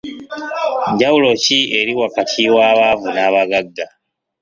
Njawulo 0.93 1.29
ki 1.43 1.59
eri 1.79 1.93
wakati 2.01 2.41
w'abaavu 2.55 3.07
n'abagagga? 3.15 3.85